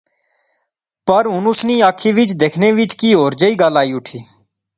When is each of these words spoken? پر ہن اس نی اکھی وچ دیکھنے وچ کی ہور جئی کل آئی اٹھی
پر 1.07 1.23
ہن 1.33 1.45
اس 1.49 1.59
نی 1.67 1.75
اکھی 1.89 2.09
وچ 2.17 2.29
دیکھنے 2.41 2.67
وچ 2.77 2.91
کی 2.99 3.09
ہور 3.17 3.31
جئی 3.39 3.53
کل 3.61 3.73
آئی 3.81 3.91
اٹھی 3.95 4.19